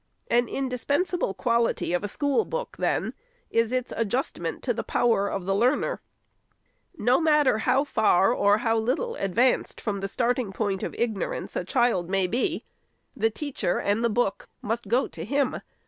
An 0.31 0.47
indispensable 0.47 1.35
quality 1.35 1.93
of 1.93 2.03
a 2.03 2.07
school 2.07 2.43
book, 2.43 2.75
then, 2.79 3.13
is 3.51 3.71
its 3.71 3.93
adjustment 3.95 4.63
to 4.63 4.73
the 4.73 4.81
power 4.81 5.27
of 5.29 5.45
the 5.45 5.53
learner. 5.53 6.01
No 6.97 7.19
matter 7.21 7.59
how 7.59 7.83
far, 7.83 8.33
or 8.33 8.57
how 8.57 8.75
little, 8.79 9.13
advanced 9.17 9.79
from 9.79 9.99
the 9.99 10.07
starting 10.07 10.51
point 10.53 10.81
of 10.81 10.95
ignorance 10.97 11.55
a 11.55 11.63
child 11.63 12.09
may 12.09 12.25
be, 12.25 12.63
the 13.15 13.29
teacher 13.29 13.79
and 13.79 14.03
the 14.03 14.09
book 14.09 14.49
must 14.63 14.87
go 14.87 15.07
to 15.07 15.23
him. 15.23 15.57